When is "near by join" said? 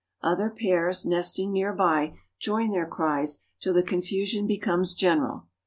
1.51-2.71